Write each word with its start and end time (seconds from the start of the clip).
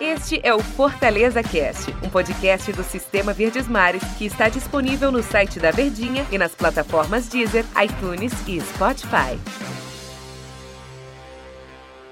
Este 0.00 0.40
é 0.42 0.54
o 0.54 0.60
Fortaleza 0.60 1.42
Cast, 1.42 1.90
um 2.02 2.08
podcast 2.08 2.72
do 2.72 2.82
Sistema 2.82 3.34
Verdes 3.34 3.68
Mares 3.68 4.02
que 4.16 4.24
está 4.24 4.48
disponível 4.48 5.12
no 5.12 5.22
site 5.22 5.60
da 5.60 5.70
Verdinha 5.70 6.24
e 6.32 6.38
nas 6.38 6.54
plataformas 6.54 7.28
Deezer, 7.28 7.66
iTunes 7.84 8.32
e 8.48 8.58
Spotify. 8.58 9.38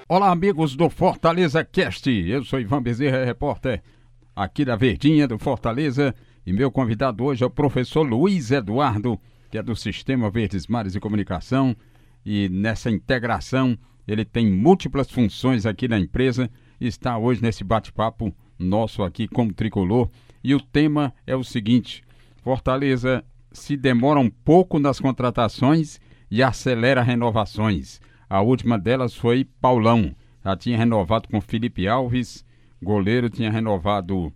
Olá, 0.07 0.29
amigos 0.29 0.75
do 0.75 0.91
Fortaleza 0.91 1.65
Cast. 1.65 2.07
Eu 2.07 2.43
sou 2.43 2.59
Ivan 2.59 2.83
Bezerra, 2.83 3.25
repórter 3.25 3.81
aqui 4.35 4.63
da 4.63 4.75
Verdinha 4.75 5.27
do 5.27 5.39
Fortaleza, 5.39 6.13
e 6.45 6.53
meu 6.53 6.69
convidado 6.69 7.23
hoje 7.23 7.43
é 7.43 7.47
o 7.47 7.49
professor 7.49 8.03
Luiz 8.03 8.51
Eduardo, 8.51 9.19
que 9.49 9.57
é 9.57 9.63
do 9.63 9.75
Sistema 9.75 10.29
Verdes 10.29 10.67
Mares 10.67 10.93
e 10.93 10.99
Comunicação, 10.99 11.75
e 12.23 12.47
nessa 12.47 12.91
integração 12.91 13.75
ele 14.07 14.23
tem 14.23 14.49
múltiplas 14.49 15.11
funções 15.11 15.65
aqui 15.65 15.87
na 15.87 15.99
empresa 15.99 16.49
está 16.79 17.17
hoje 17.17 17.41
nesse 17.41 17.63
bate-papo 17.63 18.33
nosso 18.57 19.03
aqui 19.03 19.27
como 19.27 19.53
tricolor. 19.53 20.09
E 20.43 20.55
o 20.55 20.61
tema 20.61 21.13
é 21.25 21.35
o 21.35 21.43
seguinte: 21.43 22.03
Fortaleza 22.41 23.23
se 23.51 23.75
demora 23.75 24.19
um 24.19 24.29
pouco 24.29 24.79
nas 24.79 24.99
contratações 24.99 25.99
e 26.29 26.41
acelera 26.43 27.01
renovações. 27.01 27.99
A 28.29 28.41
última 28.41 28.77
delas 28.77 29.15
foi 29.15 29.45
Paulão. 29.59 30.15
Já 30.43 30.55
tinha 30.55 30.77
renovado 30.77 31.27
com 31.27 31.41
Felipe 31.41 31.87
Alves, 31.87 32.45
goleiro 32.81 33.29
tinha 33.29 33.51
renovado 33.51 34.31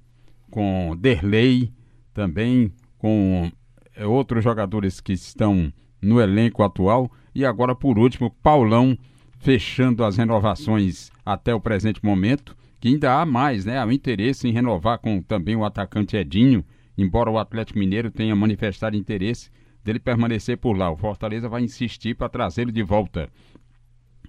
com 0.50 0.95
Derlei, 1.00 1.72
também 2.14 2.73
com 2.98 3.50
é, 3.95 4.06
outros 4.06 4.44
jogadores 4.44 5.00
que 5.00 5.14
estão 5.14 5.72
no 6.02 6.20
elenco 6.20 6.64
atual. 6.64 7.09
E 7.34 7.45
agora, 7.45 7.73
por 7.73 7.98
último, 7.98 8.30
Paulão 8.42 8.98
fechando 9.41 10.04
as 10.04 10.18
renovações 10.18 11.12
até 11.26 11.54
o 11.54 11.59
presente 11.59 12.00
momento, 12.04 12.55
que 12.80 12.88
ainda 12.88 13.20
há 13.20 13.26
mais, 13.26 13.66
né? 13.66 13.80
Há 13.80 13.86
um 13.86 13.91
interesse 13.91 14.48
em 14.48 14.52
renovar 14.52 15.00
com 15.00 15.22
também 15.22 15.55
o 15.55 15.66
atacante 15.66 16.16
Edinho, 16.16 16.64
embora 16.97 17.30
o 17.30 17.39
Atlético 17.39 17.80
Mineiro 17.80 18.12
tenha 18.12 18.36
manifestado 18.36 18.95
interesse 18.95 19.50
dele 19.84 20.00
permanecer 20.00 20.58
por 20.58 20.78
lá. 20.78 20.92
O 20.92 20.97
Fortaleza 20.97 21.50
vai 21.50 21.64
insistir 21.64 22.16
para 22.16 22.30
trazê-lo 22.30 22.72
de 22.72 22.84
volta. 22.84 23.30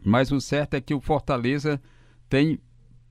Mas 0.02 0.32
o 0.32 0.40
certo 0.40 0.74
é 0.74 0.80
que 0.80 0.94
o 0.94 1.00
Fortaleza 1.00 1.80
tem 2.28 2.58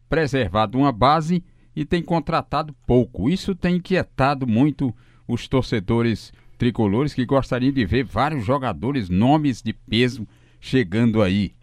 preservado 0.09 0.79
uma 0.79 0.91
base 0.91 1.43
e 1.75 1.85
tem 1.85 2.01
contratado 2.01 2.75
pouco. 2.87 3.29
Isso 3.29 3.53
tem 3.53 3.75
inquietado 3.75 4.47
muito 4.47 4.93
os 5.27 5.47
torcedores 5.47 6.33
tricolores 6.57 7.13
que 7.13 7.25
gostariam 7.25 7.71
de 7.71 7.85
ver 7.85 8.03
vários 8.03 8.43
jogadores, 8.43 9.07
nomes 9.07 9.61
de 9.61 9.71
peso 9.71 10.27
chegando 10.59 11.21
aí 11.21 11.53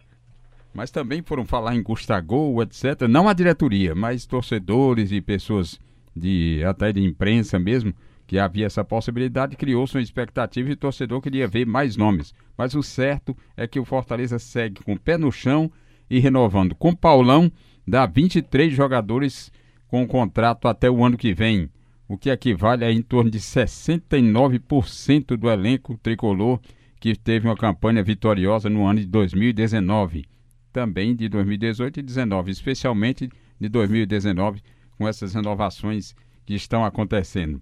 mas 0.73 0.91
também 0.91 1.21
foram 1.21 1.45
falar 1.45 1.75
em 1.75 1.83
Gustavo, 1.83 2.61
etc. 2.61 3.07
Não 3.09 3.27
a 3.27 3.33
diretoria, 3.33 3.95
mas 3.95 4.25
torcedores 4.25 5.11
e 5.11 5.21
pessoas 5.21 5.79
de 6.15 6.63
até 6.65 6.91
de 6.91 7.03
imprensa 7.03 7.57
mesmo, 7.59 7.93
que 8.27 8.37
havia 8.37 8.67
essa 8.67 8.83
possibilidade, 8.83 9.55
criou-se 9.55 9.95
uma 9.95 10.03
expectativa 10.03 10.69
e 10.69 10.73
o 10.73 10.77
torcedor 10.77 11.21
queria 11.21 11.47
ver 11.47 11.65
mais 11.65 11.97
nomes. 11.97 12.33
Mas 12.57 12.75
o 12.75 12.83
certo 12.83 13.35
é 13.57 13.67
que 13.67 13.79
o 13.79 13.85
Fortaleza 13.85 14.37
segue 14.37 14.83
com 14.83 14.93
o 14.93 14.99
pé 14.99 15.17
no 15.17 15.31
chão 15.31 15.71
e 16.09 16.19
renovando. 16.19 16.75
Com 16.75 16.93
Paulão, 16.93 17.51
dá 17.87 18.05
23 18.05 18.71
jogadores 18.71 19.51
com 19.87 20.05
contrato 20.07 20.67
até 20.67 20.89
o 20.89 21.03
ano 21.03 21.17
que 21.17 21.33
vem, 21.33 21.69
o 22.07 22.17
que 22.17 22.29
equivale 22.29 22.85
a 22.85 22.91
em 22.91 23.01
torno 23.01 23.31
de 23.31 23.39
69% 23.39 25.35
do 25.35 25.49
elenco 25.49 25.97
tricolor 25.97 26.59
que 26.99 27.15
teve 27.15 27.47
uma 27.47 27.55
campanha 27.55 28.03
vitoriosa 28.03 28.69
no 28.69 28.85
ano 28.85 28.99
de 28.99 29.07
2019 29.07 30.25
também 30.71 31.15
de 31.15 31.27
2018 31.29 31.99
e 31.99 32.03
2019, 32.03 32.51
especialmente 32.51 33.29
de 33.59 33.69
2019, 33.69 34.61
com 34.97 35.07
essas 35.07 35.33
renovações 35.33 36.15
que 36.45 36.53
estão 36.53 36.83
acontecendo. 36.83 37.61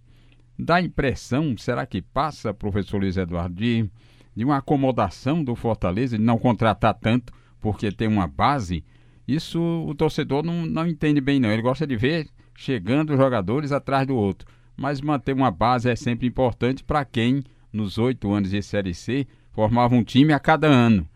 Dá 0.58 0.82
impressão, 0.82 1.56
será 1.58 1.86
que 1.86 2.02
passa, 2.02 2.54
professor 2.54 3.00
Luiz 3.00 3.16
Eduardo, 3.16 3.56
de, 3.56 3.90
de 4.36 4.44
uma 4.44 4.58
acomodação 4.58 5.44
do 5.44 5.56
Fortaleza, 5.56 6.18
de 6.18 6.24
não 6.24 6.38
contratar 6.38 6.94
tanto 6.96 7.32
porque 7.60 7.92
tem 7.92 8.08
uma 8.08 8.28
base? 8.28 8.84
Isso 9.28 9.62
o 9.62 9.94
torcedor 9.94 10.44
não, 10.44 10.66
não 10.66 10.88
entende 10.88 11.22
bem, 11.22 11.40
não. 11.40 11.52
Ele 11.52 11.62
gosta 11.62 11.86
de 11.86 11.96
ver 11.96 12.28
chegando 12.56 13.16
jogadores 13.16 13.72
atrás 13.72 14.08
do 14.08 14.16
outro. 14.16 14.48
Mas 14.76 15.02
manter 15.02 15.34
uma 15.34 15.52
base 15.52 15.90
é 15.90 15.96
sempre 15.96 16.28
importante 16.28 16.84
para 16.84 17.06
quem, 17.06 17.44
nos 17.72 17.98
oito 17.98 18.32
anos 18.32 18.52
de 18.52 18.62
Série 18.62 18.94
C, 18.94 19.28
formava 19.52 19.96
um 19.96 20.04
time 20.04 20.34
a 20.34 20.40
cada 20.40 20.68
ano 20.68 21.08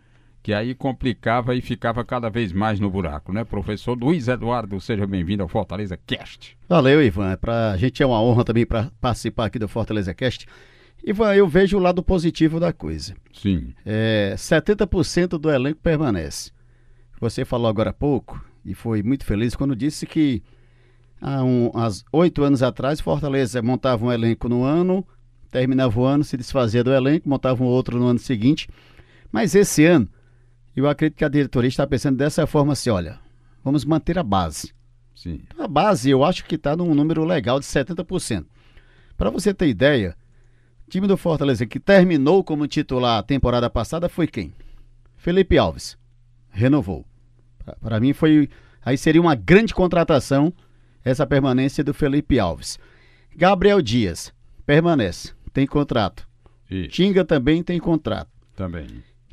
que 0.44 0.53
aí 0.53 0.74
complicava 0.74 1.56
e 1.56 1.62
ficava 1.62 2.03
cada 2.03 2.29
vez 2.29 2.52
mais 2.52 2.79
no 2.79 2.90
buraco, 2.90 3.31
né? 3.31 3.44
Professor 3.44 3.97
Luiz 3.97 4.28
Eduardo, 4.28 4.79
seja 4.81 5.06
bem-vindo 5.06 5.44
ao 5.44 5.50
Fortaleza 5.50 5.97
Cast. 6.07 6.57
Valeu, 6.68 7.03
Ivan. 7.03 7.38
Para 7.38 7.72
a 7.72 7.78
gente 7.78 8.02
é 8.02 8.06
uma 8.06 8.22
honra 8.22 8.44
também 8.44 8.66
para 8.66 8.91
participar 9.00 9.46
aqui 9.46 9.59
do 9.59 9.68
Fortaleza 9.68 10.13
Cast. 10.13 10.47
Ivan, 11.03 11.35
eu 11.35 11.47
vejo 11.47 11.78
o 11.78 11.79
lado 11.79 12.02
positivo 12.02 12.59
da 12.59 12.74
coisa. 12.74 13.16
Sim. 13.31 13.74
É, 13.85 14.34
70% 14.35 15.38
do 15.38 15.52
elenco 15.52 15.79
permanece. 15.79 16.52
Você 17.19 17.46
falou 17.46 17.68
agora 17.68 17.91
há 17.91 17.94
pouco 17.94 18.44
e 18.66 18.73
foi 18.73 19.03
muito 19.03 19.25
feliz 19.25 19.56
quando 19.56 19.75
disse 19.75 20.08
que 20.08 20.41
há 21.22 21.44
um, 21.44 21.72
oito 22.12 22.44
anos 22.44 22.63
atrás 22.63 23.00
Fortaleza 23.00 23.62
montava 23.62 24.03
um 24.03 24.12
elenco 24.12 24.50
no 24.50 24.63
ano, 24.63 25.06
terminava 25.52 26.00
o 26.00 26.03
ano, 26.03 26.23
se 26.23 26.35
desfazia 26.35 26.84
do 26.84 26.91
elenco, 26.91 27.29
montava 27.29 27.63
um 27.63 27.68
outro 27.68 28.00
no 28.00 28.08
ano 28.08 28.19
seguinte. 28.19 28.68
Mas 29.31 29.53
esse 29.53 29.85
ano 29.85 30.09
eu 30.75 30.87
acredito 30.87 31.17
que 31.17 31.25
a 31.25 31.29
diretoria 31.29 31.67
está 31.67 31.85
pensando 31.85 32.17
dessa 32.17 32.47
forma 32.47 32.73
assim, 32.73 32.89
olha, 32.89 33.19
vamos 33.63 33.83
manter 33.83 34.17
a 34.17 34.23
base. 34.23 34.73
Sim. 35.15 35.41
A 35.57 35.67
base 35.67 36.09
eu 36.09 36.23
acho 36.23 36.45
que 36.45 36.55
está 36.55 36.75
num 36.75 36.95
número 36.95 37.23
legal 37.23 37.59
de 37.59 37.65
70%. 37.65 38.45
Para 39.17 39.29
você 39.29 39.53
ter 39.53 39.67
ideia, 39.67 40.15
o 40.87 40.89
time 40.89 41.07
do 41.07 41.17
Fortaleza 41.17 41.65
que 41.65 41.79
terminou 41.79 42.43
como 42.43 42.67
titular 42.67 43.19
a 43.19 43.23
temporada 43.23 43.69
passada 43.69 44.09
foi 44.09 44.27
quem? 44.27 44.53
Felipe 45.17 45.57
Alves. 45.57 45.97
Renovou. 46.49 47.05
Para 47.79 47.99
mim 47.99 48.13
foi. 48.13 48.49
Aí 48.83 48.97
seria 48.97 49.21
uma 49.21 49.35
grande 49.35 49.73
contratação 49.73 50.51
essa 51.03 51.25
permanência 51.27 51.83
do 51.83 51.93
Felipe 51.93 52.39
Alves. 52.39 52.79
Gabriel 53.35 53.81
Dias 53.81 54.33
permanece, 54.65 55.33
tem 55.53 55.67
contrato. 55.67 56.27
Isso. 56.69 56.89
Tinga 56.89 57.23
também 57.23 57.61
tem 57.61 57.79
contrato. 57.79 58.29
Também. 58.55 58.87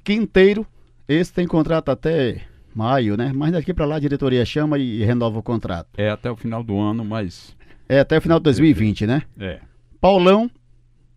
Quinteiro 0.04 0.66
esse 1.08 1.32
tem 1.32 1.46
contrato 1.46 1.90
até 1.90 2.42
maio, 2.74 3.16
né? 3.16 3.32
Mas 3.34 3.52
daqui 3.52 3.72
para 3.72 3.86
lá 3.86 3.96
a 3.96 4.00
diretoria 4.00 4.44
chama 4.44 4.78
e 4.78 5.02
renova 5.04 5.38
o 5.38 5.42
contrato. 5.42 5.88
É 5.96 6.10
até 6.10 6.30
o 6.30 6.36
final 6.36 6.62
do 6.62 6.78
ano, 6.78 7.04
mas. 7.04 7.56
É 7.88 8.00
até 8.00 8.18
o 8.18 8.20
final 8.20 8.38
de 8.38 8.44
2020, 8.44 9.06
né? 9.06 9.22
É. 9.38 9.60
Paulão, 10.00 10.50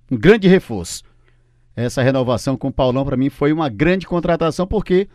um 0.10 0.18
grande 0.18 0.48
reforço. 0.48 1.04
Essa 1.76 2.02
renovação 2.02 2.58
com 2.58 2.70
o 2.70 2.74
Paulão 2.74 3.06
para 3.06 3.18
mim 3.18 3.30
foi 3.30 3.52
uma 3.52 3.70
grande 3.70 4.08
contratação 4.08 4.66
porque 4.66 5.08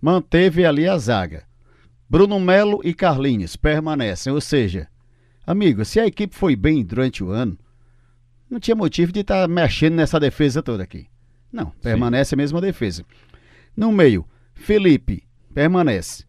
manteve 0.00 0.64
ali 0.64 0.88
a 0.88 0.96
zaga. 0.96 1.44
Bruno 2.08 2.40
Melo 2.40 2.80
e 2.82 2.92
Carlinhos 2.92 3.54
permanecem, 3.56 4.32
ou 4.32 4.40
seja, 4.40 4.88
amigo, 5.46 5.84
se 5.84 6.00
a 6.00 6.06
equipe 6.06 6.34
foi 6.34 6.56
bem 6.56 6.84
durante 6.84 7.22
o 7.22 7.30
ano, 7.30 7.56
não 8.50 8.58
tinha 8.58 8.74
motivo 8.74 9.12
de 9.12 9.20
estar 9.20 9.42
tá 9.42 9.48
mexendo 9.48 9.94
nessa 9.94 10.18
defesa 10.18 10.62
toda 10.62 10.82
aqui. 10.82 11.06
Não, 11.52 11.70
permanece 11.82 12.30
Sim. 12.30 12.34
a 12.34 12.38
mesma 12.38 12.60
defesa. 12.60 13.04
No 13.76 13.92
meio, 13.92 14.24
Felipe 14.54 15.24
permanece. 15.54 16.24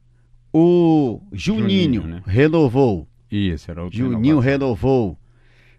O 0.54 1.22
Juninho, 1.32 2.02
Juninho 2.02 2.08
né? 2.08 2.24
renovou. 2.26 3.08
Isso, 3.32 3.72
era 3.72 3.86
o 3.86 3.92
Juninho 3.92 4.40
renovou. 4.40 5.18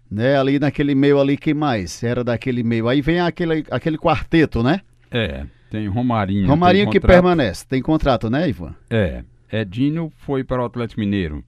Né, 0.09 0.37
ali 0.37 0.59
naquele 0.59 0.93
meio 0.93 1.19
ali, 1.19 1.35
que 1.35 1.53
mais? 1.55 2.03
Era 2.03 2.23
daquele 2.23 2.61
meio. 2.61 2.87
Aí 2.87 3.01
vem 3.01 3.19
aquele, 3.19 3.65
aquele 3.71 3.97
quarteto, 3.97 4.61
né? 4.61 4.81
É, 5.09 5.45
tem 5.71 5.87
Romarinho. 5.87 6.47
Romarinho 6.47 6.89
que 6.91 6.99
permanece. 6.99 7.65
Tem 7.65 7.81
contrato, 7.81 8.29
né, 8.29 8.47
Ivan? 8.47 8.75
É. 8.91 9.23
Edinho 9.51 10.11
foi 10.17 10.43
para 10.43 10.61
o 10.61 10.65
Atlético 10.65 10.99
Mineiro. 10.99 11.43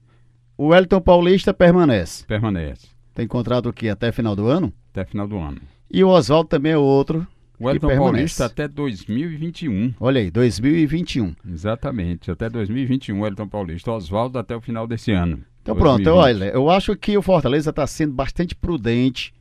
O 0.58 0.68
Wellington 0.68 1.02
Paulista 1.02 1.54
permanece. 1.54 2.26
Permanece. 2.26 2.88
Tem 3.14 3.28
contrato 3.28 3.70
o 3.70 3.74
quê? 3.74 3.90
Até 3.90 4.12
final 4.12 4.36
do 4.36 4.48
ano? 4.48 4.74
Até 4.92 5.06
final 5.06 5.28
do 5.28 5.38
ano. 5.38 5.62
E 5.92 6.04
o 6.04 6.10
Oswaldo 6.10 6.50
também 6.50 6.72
é 6.72 6.78
outro 6.78 7.28
o 7.60 7.70
Elton 7.70 7.96
Paulista 7.96 8.46
até 8.46 8.68
2021. 8.68 9.94
Olha 10.00 10.22
aí, 10.22 10.32
2021. 10.32 11.36
Exatamente, 11.50 12.30
até 12.32 12.50
2021 12.50 13.20
o 13.20 13.26
Elton 13.26 13.48
Paulista. 13.48 13.92
Oswaldo 13.92 14.38
até 14.38 14.56
o 14.56 14.62
final 14.62 14.88
desse 14.88 15.12
ano. 15.12 15.44
Então 15.62 15.76
2020. 15.76 16.04
pronto, 16.04 16.18
olha, 16.18 16.46
eu 16.46 16.70
acho 16.70 16.96
que 16.96 17.18
o 17.18 17.22
Fortaleza 17.22 17.70
está 17.70 17.88
sendo 17.88 18.14
bastante 18.14 18.56
prudente, 18.56 19.34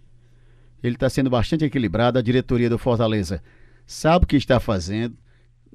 ele 0.83 0.95
está 0.95 1.09
sendo 1.11 1.29
bastante 1.29 1.65
equilibrado, 1.65 2.19
a 2.19 2.23
diretoria 2.23 2.71
do 2.71 2.79
Fortaleza 2.79 3.43
sabe 3.87 4.25
o 4.25 4.29
que 4.29 4.37
está 4.37 4.59
fazendo, 4.59 5.17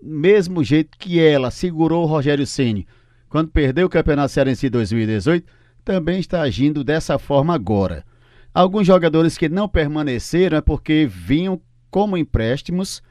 mesmo 0.01 0.63
jeito 0.63 0.97
que 0.97 1.19
ela 1.19 1.51
segurou 1.51 2.03
o 2.03 2.07
Rogério 2.07 2.47
Ceni 2.47 2.87
quando 3.29 3.51
perdeu 3.51 3.85
o 3.85 3.89
Campeonato 3.89 4.33
Cearense 4.33 4.69
2018, 4.69 5.47
também 5.85 6.19
está 6.19 6.41
agindo 6.41 6.83
dessa 6.83 7.19
forma 7.19 7.53
agora. 7.53 8.03
Alguns 8.51 8.87
jogadores 8.87 9.37
que 9.37 9.47
não 9.47 9.69
permaneceram 9.69 10.57
é 10.57 10.61
porque 10.61 11.05
vinham 11.05 11.61
como 11.89 12.17
empréstimos. 12.17 13.01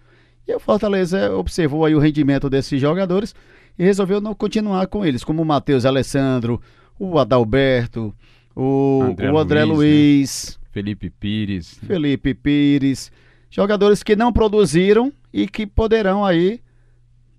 E 0.47 0.55
o 0.55 0.61
Fortaleza 0.61 1.35
observou 1.35 1.85
aí 1.85 1.95
o 1.95 1.99
rendimento 1.99 2.49
desses 2.49 2.81
jogadores 2.81 3.35
e 3.79 3.85
resolveu 3.85 4.21
não 4.21 4.35
continuar 4.35 4.87
com 4.87 5.05
eles, 5.05 5.23
como 5.23 5.43
o 5.43 5.45
Matheus 5.45 5.85
Alessandro, 5.85 6.61
o 6.99 7.19
Adalberto, 7.19 8.15
o 8.57 9.03
André, 9.03 9.31
o 9.31 9.39
André 9.39 9.65
Luiz, 9.65 9.79
Luiz 9.79 10.59
né? 10.61 10.69
Felipe 10.73 11.11
Pires. 11.11 11.79
Felipe 11.87 12.35
Pires. 12.35 13.13
Jogadores 13.51 14.03
que 14.03 14.17
não 14.17 14.33
produziram 14.33 15.13
e 15.33 15.47
que 15.47 15.67
poderão 15.67 16.25
aí 16.25 16.61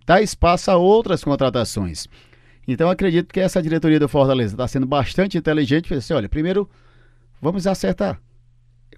dar 0.06 0.22
espaço 0.22 0.72
a 0.72 0.78
outras 0.78 1.24
contratações. 1.24 2.08
Então 2.68 2.90
acredito 2.90 3.34
que 3.34 3.40
essa 3.40 3.62
diretoria 3.62 4.00
do 4.00 4.08
Fortaleza 4.08 4.54
está 4.54 4.68
sendo 4.68 4.86
bastante 4.86 5.38
inteligente. 5.38 5.94
Assim, 5.94 6.14
olha, 6.14 6.30
primeiro 6.30 6.70
vamos 7.42 7.68
acertar. 7.68 8.20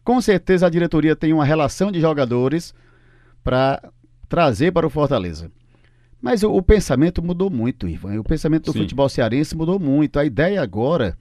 Com 0.04 0.20
certeza 0.22 0.66
a 0.66 0.70
diretoria 0.70 1.16
tem 1.16 1.34
uma 1.34 1.46
relação 1.46 1.92
de 1.92 2.00
jogadores 2.00 2.74
para 3.44 3.82
trazer 4.28 4.72
para 4.72 4.88
o 4.88 4.90
Fortaleza. 4.90 5.52
Mas 6.22 6.44
o, 6.44 6.52
o, 6.52 6.62
pensamento 6.62 7.22
mudou 7.24 7.50
muito, 7.50 7.88
Ivan. 7.88 8.20
O 8.20 8.24
pensamento 8.24 8.66
do 8.66 8.74
Sim. 8.74 8.80
futebol 8.80 9.10
cearense 9.10 9.56
mudou 9.56 9.80
muito. 9.80 10.20
A 10.20 10.26
ideia 10.26 10.62
agora 10.62 11.18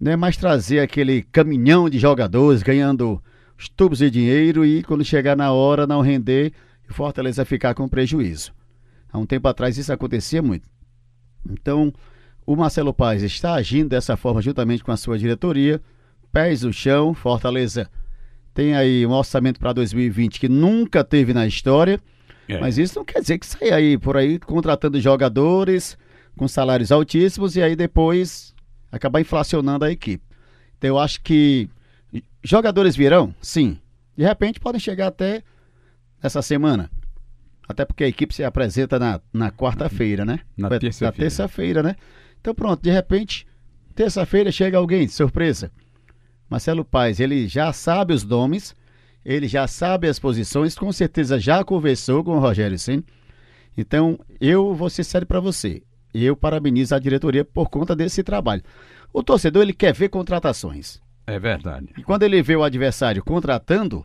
não 0.00 0.10
é 0.10 0.16
mais 0.16 0.36
trazer 0.36 0.80
aquele 0.80 1.22
caminhão 1.22 1.88
de 1.88 1.98
jogadores 1.98 2.62
ganhando 2.62 3.22
os 3.56 3.68
tubos 3.68 3.98
de 3.98 4.10
dinheiro 4.10 4.64
e 4.64 4.82
quando 4.82 5.04
chegar 5.04 5.36
na 5.36 5.52
hora 5.52 5.86
não 5.86 6.00
render 6.00 6.52
e 6.86 6.90
o 6.90 6.94
Fortaleza 6.94 7.44
ficar 7.44 7.74
com 7.74 7.88
prejuízo. 7.88 8.52
Há 9.12 9.18
um 9.18 9.26
tempo 9.26 9.46
atrás 9.46 9.78
isso 9.78 9.92
acontecia 9.92 10.42
muito. 10.42 10.68
Então, 11.48 11.92
o 12.44 12.56
Marcelo 12.56 12.92
Paz 12.92 13.22
está 13.22 13.54
agindo 13.54 13.90
dessa 13.90 14.16
forma 14.16 14.42
juntamente 14.42 14.82
com 14.82 14.90
a 14.90 14.96
sua 14.96 15.18
diretoria, 15.18 15.80
pés 16.34 16.62
no 16.62 16.72
chão, 16.72 17.14
Fortaleza 17.14 17.88
tem 18.52 18.74
aí 18.74 19.06
um 19.06 19.12
orçamento 19.12 19.60
para 19.60 19.72
2020 19.72 20.40
que 20.40 20.48
nunca 20.48 21.04
teve 21.04 21.32
na 21.32 21.46
história, 21.46 22.00
é. 22.48 22.58
mas 22.58 22.76
isso 22.76 22.98
não 22.98 23.04
quer 23.04 23.20
dizer 23.20 23.38
que 23.38 23.46
saia 23.46 23.76
aí 23.76 23.96
por 23.96 24.16
aí 24.16 24.40
contratando 24.40 25.00
jogadores 25.00 25.96
com 26.36 26.48
salários 26.48 26.90
altíssimos 26.90 27.54
e 27.54 27.62
aí 27.62 27.76
depois 27.76 28.52
acabar 28.90 29.20
inflacionando 29.20 29.84
a 29.84 29.92
equipe. 29.92 30.24
Então 30.76 30.88
eu 30.88 30.98
acho 30.98 31.22
que 31.22 31.68
jogadores 32.42 32.96
virão? 32.96 33.32
Sim. 33.40 33.78
De 34.16 34.24
repente 34.24 34.58
podem 34.58 34.80
chegar 34.80 35.06
até 35.06 35.40
essa 36.20 36.42
semana. 36.42 36.90
Até 37.68 37.84
porque 37.84 38.02
a 38.02 38.08
equipe 38.08 38.34
se 38.34 38.42
apresenta 38.42 38.98
na, 38.98 39.20
na 39.32 39.52
quarta-feira, 39.52 40.24
né? 40.24 40.40
Na 40.56 40.68
terça-feira. 40.68 41.12
Na 41.12 41.16
terça-feira, 41.16 41.82
né? 41.82 41.96
Então 42.40 42.52
pronto, 42.54 42.82
de 42.82 42.90
repente, 42.90 43.46
terça-feira 43.94 44.50
chega 44.50 44.78
alguém, 44.78 45.06
surpresa. 45.06 45.70
Marcelo 46.48 46.84
Paes, 46.84 47.20
ele 47.20 47.48
já 47.48 47.72
sabe 47.72 48.12
os 48.12 48.24
nomes, 48.24 48.74
ele 49.24 49.48
já 49.48 49.66
sabe 49.66 50.08
as 50.08 50.18
posições, 50.18 50.76
com 50.76 50.92
certeza 50.92 51.38
já 51.38 51.64
conversou 51.64 52.22
com 52.22 52.36
o 52.36 52.40
Rogério 52.40 52.78
Sim. 52.78 53.02
Então, 53.76 54.18
eu 54.40 54.74
vou 54.74 54.88
ser 54.88 55.02
sério 55.02 55.26
para 55.26 55.40
você. 55.40 55.82
Eu 56.12 56.36
parabenizo 56.36 56.94
a 56.94 56.98
diretoria 56.98 57.44
por 57.44 57.68
conta 57.68 57.96
desse 57.96 58.22
trabalho. 58.22 58.62
O 59.12 59.22
torcedor, 59.22 59.62
ele 59.62 59.72
quer 59.72 59.92
ver 59.92 60.08
contratações. 60.08 61.00
É 61.26 61.38
verdade. 61.38 61.88
E 61.98 62.02
quando 62.02 62.22
ele 62.22 62.40
vê 62.42 62.54
o 62.54 62.62
adversário 62.62 63.24
contratando, 63.24 64.04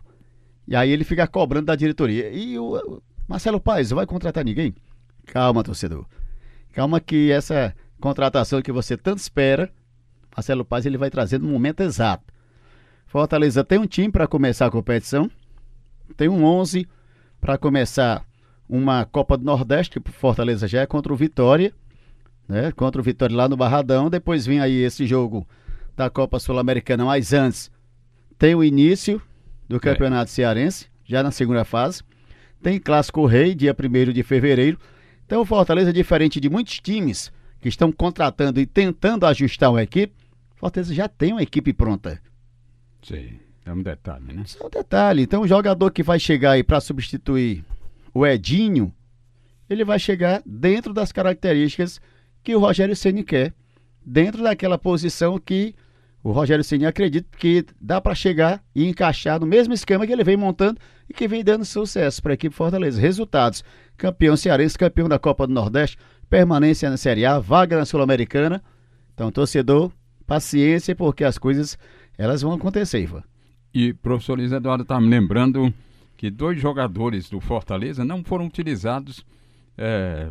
e 0.68 0.76
aí 0.76 0.90
ele 0.90 1.04
fica 1.04 1.28
cobrando 1.28 1.68
da 1.68 1.76
diretoria. 1.76 2.32
E 2.32 2.58
o 2.58 3.02
Marcelo 3.28 3.60
Paes, 3.60 3.92
vai 3.92 4.06
contratar 4.06 4.44
ninguém? 4.44 4.74
Calma, 5.26 5.64
torcedor. 5.64 6.06
Calma 6.74 7.00
que 7.00 7.32
essa 7.32 7.76
contratação 8.00 8.62
que 8.62 8.72
você 8.72 8.98
tanto 8.98 9.20
espera, 9.20 9.72
Marcelo 10.36 10.66
Paes 10.66 10.86
ele 10.86 10.98
vai 10.98 11.10
trazer 11.10 11.40
no 11.40 11.50
momento 11.50 11.82
exato. 11.82 12.29
Fortaleza 13.10 13.64
tem 13.64 13.80
um 13.80 13.88
time 13.88 14.12
para 14.12 14.28
começar 14.28 14.68
a 14.68 14.72
competição, 14.72 15.32
tem 16.16 16.30
um 16.30 16.46
11 16.46 16.88
para 17.42 17.58
começar 17.58 18.24
uma 18.70 19.04
Copa 19.04 19.36
do 19.36 19.44
Nordeste, 19.44 20.00
que 20.00 20.12
Fortaleza 20.12 20.68
já 20.68 20.82
é 20.82 20.86
contra 20.86 21.12
o 21.12 21.16
Vitória, 21.16 21.74
né? 22.48 22.72
Contra 22.72 23.02
o 23.02 23.04
Vitória 23.04 23.36
lá 23.36 23.50
no 23.50 23.58
Barradão. 23.58 24.12
Depois 24.12 24.46
vem 24.46 24.60
aí 24.60 24.76
esse 24.84 25.08
jogo 25.08 25.48
da 25.98 26.08
Copa 26.08 26.40
Sul-Americana, 26.40 27.04
mas 27.04 27.34
antes 27.34 27.72
tem 28.38 28.54
o 28.54 28.64
início 28.64 29.20
do 29.68 29.78
é. 29.78 29.80
Campeonato 29.80 30.30
é. 30.30 30.34
Cearense, 30.34 30.86
já 31.04 31.24
na 31.24 31.32
segunda 31.32 31.66
fase. 31.66 32.04
Tem 32.62 32.80
Clássico 32.80 33.26
Rei, 33.26 33.56
dia 33.56 33.76
1 33.76 34.14
de 34.14 34.22
fevereiro. 34.22 34.78
Então 35.26 35.42
o 35.42 35.46
Fortaleza, 35.46 35.92
diferente 35.92 36.40
de 36.40 36.48
muitos 36.48 36.80
times 36.80 37.32
que 37.60 37.70
estão 37.70 37.92
contratando 37.92 38.60
e 38.60 38.68
tentando 38.68 39.26
ajustar 39.26 39.72
uma 39.72 39.82
equipe, 39.82 40.14
Fortaleza 40.56 40.94
já 40.94 41.08
tem 41.08 41.32
uma 41.32 41.42
equipe 41.42 41.74
pronta. 41.74 42.22
Sim, 43.02 43.40
é 43.66 43.72
um 43.72 43.82
detalhe, 43.82 44.34
né? 44.34 44.44
Isso 44.46 44.62
é 44.62 44.66
um 44.66 44.70
detalhe. 44.70 45.24
Então 45.24 45.42
o 45.42 45.48
jogador 45.48 45.92
que 45.92 46.04
vai 46.04 46.20
chegar 46.20 46.52
aí 46.52 46.64
para 46.64 46.80
substituir 46.80 47.64
o 48.14 48.26
Edinho, 48.26 48.94
ele 49.70 49.84
vai 49.84 50.00
chegar 50.00 50.42
dentro 50.46 50.94
das 50.94 51.12
características 51.12 52.00
que 52.44 52.56
o 52.56 52.60
Rogério 52.60 52.96
Ceni 52.96 53.24
quer, 53.24 53.54
dentro 54.06 54.44
daquela 54.44 54.78
posição 54.78 55.38
que 55.38 55.76
o 56.24 56.32
Rogério 56.32 56.64
Ceni 56.64 56.86
acredita 56.86 57.28
que 57.38 57.66
dá 57.80 58.02
para 58.02 58.16
chegar 58.16 58.62
e 58.76 58.88
encaixar 58.88 59.40
no 59.40 59.46
mesmo 59.46 59.74
esquema 59.74 60.06
que 60.06 60.12
ele 60.12 60.24
vem 60.24 60.36
montando 60.36 60.80
e 61.10 61.14
que 61.14 61.28
vem 61.28 61.44
dando 61.44 61.64
sucesso 61.64 62.22
para 62.22 62.34
a 62.34 62.36
equipe 62.36 62.56
Fortaleza. 62.56 63.00
Resultados: 63.00 63.64
campeão 63.96 64.36
cearense, 64.36 64.78
campeão 64.78 65.08
da 65.08 65.18
Copa 65.18 65.48
do 65.48 65.54
Nordeste, 65.54 65.98
permanência 66.30 66.90
na 66.90 66.98
Série 66.98 67.26
A, 67.26 67.40
vaga 67.40 67.78
na 67.78 67.86
Sul-Americana. 67.86 68.62
Então, 69.14 69.32
torcedor, 69.32 69.92
paciência, 70.26 70.96
porque 70.96 71.24
as 71.24 71.38
coisas 71.38 71.78
elas 72.20 72.42
vão 72.42 72.54
acontecer, 72.54 73.02
Ivan. 73.02 73.24
E 73.74 73.94
professor 73.94 74.38
Luiz 74.38 74.52
Eduardo 74.52 74.84
está 74.84 75.00
me 75.00 75.08
lembrando 75.08 75.74
que 76.18 76.30
dois 76.30 76.60
jogadores 76.60 77.30
do 77.30 77.40
Fortaleza 77.40 78.04
não 78.04 78.24
foram 78.24 78.46
utilizados 78.46 79.26
é, 79.78 80.30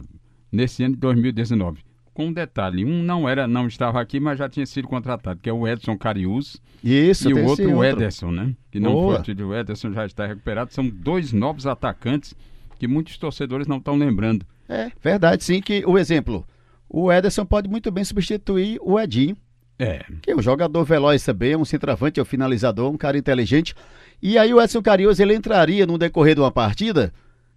nesse 0.53 0.85
ano 0.85 0.95
de 0.95 1.01
2019 1.01 1.89
com 2.13 2.27
um 2.27 2.33
detalhe. 2.33 2.85
Um 2.85 3.03
não 3.03 3.29
era, 3.29 3.47
não 3.47 3.69
estava 3.69 4.01
aqui, 4.01 4.19
mas 4.19 4.39
já 4.39 4.49
tinha 4.49 4.67
sido 4.67 4.89
contratado, 4.89 5.39
que 5.41 5.49
é 5.49 5.53
o 5.53 5.67
Edson 5.69 5.97
Carius. 5.97 6.61
Isso, 6.83 7.31
e 7.31 7.33
o 7.33 7.47
outro, 7.47 7.73
o 7.73 7.85
Ederson, 7.85 8.33
né? 8.33 8.57
Que 8.73 8.81
não 8.81 8.91
Boa. 8.91 9.25
foi 9.25 9.35
o 9.35 9.55
Ederson 9.55 9.93
já 9.93 10.05
está 10.05 10.27
recuperado. 10.27 10.75
São 10.75 10.89
dois 10.89 11.33
novos 11.33 11.65
atacantes 11.65 12.35
que 12.77 12.89
muitos 12.89 13.17
torcedores 13.19 13.69
não 13.69 13.79
estão 13.79 13.97
lembrando. 13.97 14.45
É, 14.69 14.91
verdade, 15.01 15.45
sim, 15.45 15.63
que 15.63 15.85
o 15.87 15.97
exemplo, 15.97 16.45
o 16.89 17.11
Ederson 17.11 17.47
pode 17.47 17.69
muito 17.69 17.91
bem 17.93 18.05
substituir 18.05 18.81
o 18.83 18.99
Edinho. 18.99 19.37
É. 19.79 20.05
Que 20.21 20.33
é 20.33 20.37
um 20.37 20.43
jogador 20.43 20.85
veloz 20.85 21.25
também, 21.25 21.55
um 21.55 21.65
centroavante, 21.65 22.19
é 22.19 22.23
um 22.23 22.27
finalizador, 22.27 22.91
um 22.91 22.97
cara 22.97 23.17
inteligente. 23.17 23.75
E 24.21 24.37
aí 24.37 24.53
o 24.53 24.61
Edson 24.61 24.83
Carius, 24.83 25.21
ele 25.21 25.35
entraria 25.35 25.87
no 25.87 25.97
decorrer 25.97 26.35
de 26.35 26.41
uma 26.41 26.51
partida, 26.51 27.13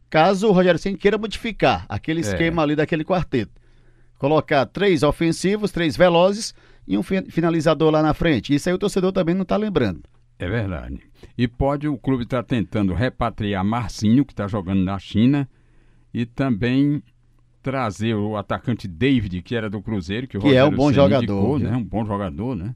caso 0.10 0.48
o 0.48 0.52
Rogério 0.52 0.80
Senna 0.80 0.98
queira 0.98 1.18
modificar 1.18 1.86
aquele 1.90 2.20
é. 2.20 2.24
esquema 2.24 2.62
ali 2.62 2.76
daquele 2.76 3.04
quarteto 3.04 3.62
colocar 4.22 4.68
três 4.68 5.02
ofensivos, 5.02 5.72
três 5.72 5.98
velozes 5.98 6.54
e 6.88 6.96
um 6.96 7.02
finalizador 7.02 7.90
lá 7.90 8.04
na 8.04 8.14
frente. 8.14 8.54
Isso 8.54 8.70
aí 8.70 8.76
o 8.76 8.78
torcedor 8.78 9.12
também 9.12 9.34
não 9.34 9.42
está 9.42 9.58
lembrando. 9.58 10.04
É 10.38 10.48
verdade. 10.48 11.00
E 11.36 11.48
pode 11.48 11.88
o 11.88 11.98
clube 11.98 12.26
estar 12.26 12.44
tá 12.44 12.48
tentando 12.48 12.94
repatriar 12.94 13.66
Marcinho, 13.66 14.24
que 14.24 14.32
está 14.32 14.48
jogando 14.48 14.84
na 14.84 15.00
China, 15.00 15.50
e 16.14 16.24
também 16.24 17.02
trazer 17.62 18.16
o 18.16 18.36
atacante 18.36 18.88
David, 18.88 19.42
que 19.42 19.56
era 19.56 19.70
do 19.70 19.82
Cruzeiro, 19.82 20.28
que, 20.28 20.38
que 20.40 20.56
é 20.56 20.64
um 20.64 20.72
bom 20.72 20.92
jogador, 20.92 21.22
indicou, 21.22 21.60
né? 21.60 21.76
Um 21.76 21.84
bom 21.84 22.06
jogador, 22.06 22.56
né? 22.56 22.76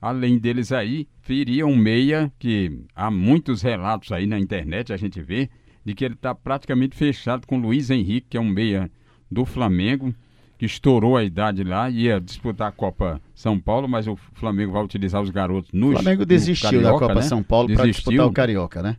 Além 0.00 0.38
deles 0.38 0.72
aí, 0.72 1.06
viria 1.22 1.66
um 1.66 1.76
meia 1.76 2.32
que 2.38 2.84
há 2.94 3.10
muitos 3.10 3.62
relatos 3.62 4.10
aí 4.12 4.26
na 4.26 4.38
internet, 4.38 4.92
a 4.92 4.96
gente 4.96 5.20
vê, 5.20 5.50
de 5.84 5.94
que 5.94 6.04
ele 6.04 6.14
está 6.14 6.34
praticamente 6.34 6.96
fechado 6.96 7.46
com 7.46 7.58
Luiz 7.58 7.90
Henrique, 7.90 8.28
que 8.30 8.36
é 8.36 8.40
um 8.40 8.48
meia 8.48 8.90
do 9.30 9.44
Flamengo 9.44 10.14
que 10.60 10.66
estourou 10.66 11.16
a 11.16 11.24
idade 11.24 11.64
lá, 11.64 11.88
ia 11.88 12.20
disputar 12.20 12.68
a 12.68 12.72
Copa 12.72 13.18
São 13.34 13.58
Paulo, 13.58 13.88
mas 13.88 14.06
o 14.06 14.14
Flamengo 14.34 14.72
vai 14.72 14.84
utilizar 14.84 15.22
os 15.22 15.30
garotos 15.30 15.70
no 15.72 15.88
O 15.88 15.92
Flamengo 15.92 16.26
desistiu 16.26 16.70
Carioca, 16.70 16.92
da 16.92 16.98
Copa 16.98 17.14
né? 17.14 17.22
São 17.22 17.42
Paulo 17.42 17.72
para 17.72 17.86
disputar 17.86 18.26
o 18.26 18.32
Carioca, 18.32 18.82
né? 18.82 18.96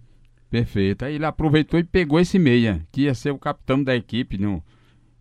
Perfeito. 0.49 1.05
Aí 1.05 1.15
ele 1.15 1.25
aproveitou 1.25 1.79
e 1.79 1.83
pegou 1.83 2.19
esse 2.19 2.39
meia, 2.39 2.81
que 2.91 3.03
ia 3.03 3.13
ser 3.13 3.29
o 3.29 3.37
capitão 3.37 3.83
da 3.83 3.95
equipe, 3.95 4.39
no, 4.39 4.63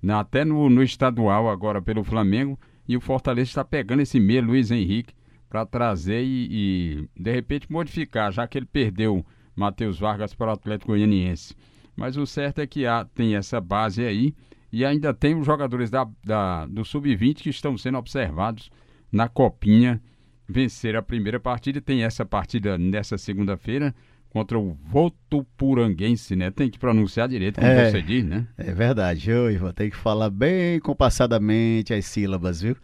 até 0.09 0.45
no, 0.45 0.71
no 0.71 0.83
estadual 0.83 1.51
agora 1.51 1.83
pelo 1.83 2.05
Flamengo. 2.05 2.59
E 2.89 2.97
o 2.97 3.01
Fortaleza 3.01 3.51
está 3.51 3.65
pegando 3.65 4.03
esse 4.03 4.19
meia, 4.19 4.43
Luiz 4.43 4.71
Henrique, 4.71 5.15
para 5.49 5.67
trazer 5.67 6.23
e, 6.23 6.49
e, 6.51 7.09
de 7.21 7.33
repente, 7.33 7.71
modificar, 7.71 8.33
já 8.33 8.47
que 8.47 8.59
ele 8.59 8.67
perdeu 8.67 9.25
Matheus 9.55 9.99
Vargas 9.99 10.35
para 10.35 10.51
o 10.51 10.55
Atlético 10.55 10.93
Goianiense. 10.93 11.55
Mas 11.97 12.17
o 12.17 12.27
certo 12.27 12.61
é 12.61 12.67
que 12.67 12.87
há, 12.87 13.05
tem 13.05 13.37
essa 13.37 13.61
base 13.61 14.05
aí 14.05 14.35
e 14.73 14.85
ainda 14.85 15.13
tem 15.13 15.37
os 15.37 15.45
jogadores 15.45 15.91
da, 15.91 16.09
da 16.25 16.67
do 16.67 16.85
Sub-20 16.85 17.43
que 17.43 17.51
estão 17.51 17.77
sendo 17.77 17.99
observados 17.99 18.71
na 19.11 19.29
Copinha. 19.29 20.01
Vencer 20.49 20.97
a 20.97 21.03
primeira 21.03 21.39
partida 21.39 21.81
tem 21.81 22.03
essa 22.03 22.25
partida 22.25 22.77
nessa 22.77 23.17
segunda-feira 23.17 23.95
contra 24.31 24.59
o 24.59 24.77
Votupuranguense, 24.85 26.35
né? 26.35 26.51
Tem 26.51 26.71
que 26.71 26.79
pronunciar 26.79 27.29
direito, 27.29 27.61
como 27.61 27.67
é, 27.67 27.91
você 27.91 28.01
diz, 28.01 28.25
né? 28.25 28.47
É 28.57 28.73
verdade, 28.73 29.31
eu, 29.31 29.51
Ivan, 29.51 29.73
tem 29.73 29.91
que 29.91 29.97
falar 29.97 30.31
bem 30.31 30.79
compassadamente 30.81 31.93
as 31.93 32.07
sílabas, 32.07 32.63
viu? 32.63 32.77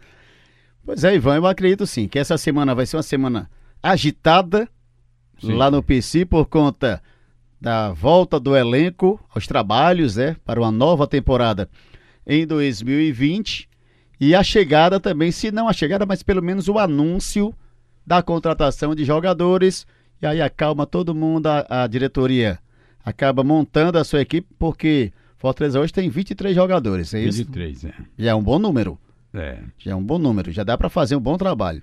Pois 0.85 1.03
é, 1.03 1.15
Ivan, 1.15 1.37
eu 1.37 1.47
acredito 1.47 1.87
sim 1.87 2.07
que 2.07 2.19
essa 2.19 2.37
semana 2.37 2.75
vai 2.75 2.85
ser 2.85 2.97
uma 2.97 3.03
semana 3.03 3.49
agitada 3.81 4.69
sim. 5.39 5.53
lá 5.53 5.71
no 5.71 5.81
PC 5.81 6.25
por 6.25 6.45
conta 6.45 7.01
da 7.59 7.91
volta 7.91 8.39
do 8.39 8.55
elenco 8.55 9.19
aos 9.33 9.47
trabalhos, 9.47 10.17
né, 10.17 10.35
para 10.45 10.59
uma 10.59 10.71
nova 10.71 11.07
temporada 11.07 11.69
em 12.25 12.45
2020 12.45 13.67
e 14.19 14.35
a 14.35 14.43
chegada 14.43 14.99
também, 14.99 15.31
se 15.31 15.51
não 15.51 15.67
a 15.67 15.73
chegada, 15.73 16.05
mas 16.05 16.23
pelo 16.23 16.41
menos 16.41 16.67
o 16.67 16.77
anúncio 16.77 17.53
da 18.05 18.21
contratação 18.21 18.95
de 18.95 19.05
jogadores. 19.05 19.85
E 20.21 20.25
aí 20.25 20.41
acalma 20.41 20.85
todo 20.85 21.13
mundo, 21.13 21.47
a, 21.47 21.83
a 21.83 21.87
diretoria 21.87 22.59
acaba 23.03 23.43
montando 23.43 23.97
a 23.97 24.03
sua 24.03 24.21
equipe, 24.21 24.47
porque 24.57 25.13
Fortaleza 25.37 25.79
hoje 25.79 25.93
tem 25.93 26.09
23 26.09 26.55
jogadores, 26.55 27.13
é 27.13 27.21
isso? 27.21 27.37
23, 27.39 27.85
é. 27.85 27.93
Já 28.17 28.31
é 28.31 28.35
um 28.35 28.43
bom 28.43 28.59
número. 28.59 28.99
É. 29.33 29.59
Já 29.77 29.91
é 29.91 29.95
um 29.95 30.03
bom 30.03 30.17
número, 30.17 30.51
já 30.51 30.63
dá 30.63 30.77
para 30.77 30.89
fazer 30.89 31.15
um 31.15 31.21
bom 31.21 31.37
trabalho. 31.37 31.81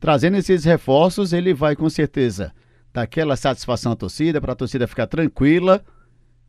Trazendo 0.00 0.36
esses 0.36 0.64
reforços, 0.64 1.32
ele 1.32 1.54
vai 1.54 1.76
com 1.76 1.88
certeza 1.88 2.52
dar 2.92 3.02
aquela 3.02 3.36
satisfação 3.36 3.92
à 3.92 3.96
torcida, 3.96 4.40
para 4.40 4.52
a 4.52 4.56
torcida 4.56 4.86
ficar 4.86 5.06
tranquila, 5.06 5.82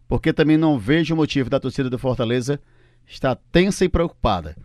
porque 0.07 0.33
também 0.33 0.57
não 0.57 0.77
vejo 0.77 1.15
motivo 1.15 1.49
da 1.49 1.59
torcida 1.59 1.89
do 1.89 1.97
Fortaleza 1.97 2.59
estar 3.07 3.35
tensa 3.51 3.85
e 3.85 3.89
preocupada. 3.89 4.55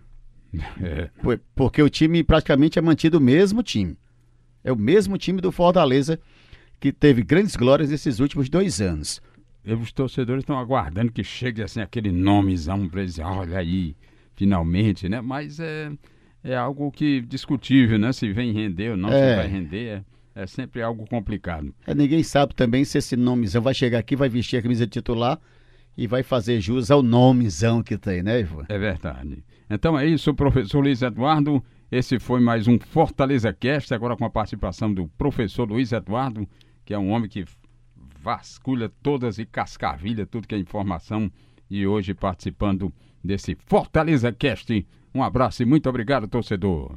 É. 0.83 1.09
Porque 1.55 1.81
o 1.81 1.89
time 1.89 2.25
praticamente 2.25 2.77
é 2.77 2.83
mantido 2.83 3.19
o 3.19 3.21
mesmo 3.21 3.63
time. 3.63 3.97
É 4.65 4.73
o 4.73 4.77
mesmo 4.77 5.17
time 5.19 5.41
do 5.41 5.51
Fortaleza 5.53 6.19
que 6.79 6.93
teve 6.93 7.23
grandes 7.23 7.57
glórias 7.57 7.91
nesses 7.91 8.21
últimos 8.21 8.49
dois 8.49 8.81
anos. 8.81 9.21
E 9.65 9.73
os 9.75 9.93
torcedores 9.93 10.43
estão 10.43 10.59
aguardando 10.59 11.13
que 11.13 11.23
chegue 11.23 11.63
assim 11.63 11.81
aquele 11.81 12.11
nomezão 12.11 12.89
para 12.89 13.03
eles, 13.03 13.19
olha 13.19 13.59
aí, 13.59 13.95
finalmente, 14.35 15.09
né? 15.09 15.21
Mas 15.21 15.61
é, 15.61 15.91
é 16.43 16.57
algo 16.57 16.91
que 16.91 17.21
discutível, 17.21 17.99
né? 17.99 18.13
Se 18.13 18.33
vem 18.33 18.53
render 18.53 18.91
ou 18.93 18.97
não, 18.97 19.11
É. 19.11 19.31
se 19.31 19.37
vai 19.37 19.47
render, 19.47 20.03
é, 20.35 20.43
é 20.43 20.47
sempre 20.47 20.81
algo 20.83 21.07
complicado. 21.07 21.75
É, 21.87 21.95
ninguém 21.95 22.23
sabe 22.23 22.55
também 22.55 22.85
se 22.85 22.97
esse 22.97 23.17
nomezão 23.17 23.61
vai 23.61 23.75
chegar 23.75 23.99
aqui, 23.99 24.17
vai 24.17 24.31
vestir 24.31 24.57
a 24.57 24.63
camisa 24.63 24.87
titular 24.87 25.39
e 25.97 26.07
vai 26.07 26.23
fazer 26.23 26.59
jus 26.61 26.91
ao 26.91 27.03
nomezão 27.03 27.83
que 27.83 27.99
tem, 27.99 28.23
né, 28.23 28.41
Ivan? 28.41 28.65
É 28.69 28.79
verdade. 28.79 29.45
Então 29.69 29.99
é 29.99 30.07
isso, 30.07 30.33
professor 30.35 30.81
Luiz 30.81 31.03
Eduardo. 31.03 31.63
Esse 31.91 32.21
foi 32.21 32.39
mais 32.39 32.69
um 32.69 32.79
Fortaleza 32.79 33.53
Cast, 33.53 33.93
agora 33.93 34.17
com 34.17 34.25
a 34.25 34.31
participação 34.31 34.95
do 34.95 35.09
professor 35.19 35.69
Luiz 35.69 35.91
Eduardo, 35.91 36.49
que 36.85 36.95
é 36.95 36.99
um 36.99 37.11
homem 37.11 37.29
que 37.29 37.45
vasculha 38.23 38.89
todas 39.03 39.41
e 39.41 39.45
cascavilha 39.45 40.25
tudo 40.25 40.47
que 40.47 40.55
é 40.55 40.59
informação 40.59 41.29
e 41.69 41.85
hoje 41.85 42.15
participando 42.15 42.93
desse 43.25 43.57
Fortaleza 43.67 44.31
Cast. 44.31 44.87
Um 45.13 45.21
abraço 45.21 45.65
e 45.65 45.67
muito 45.67 45.89
obrigado, 45.89 46.29
torcedor. 46.29 46.97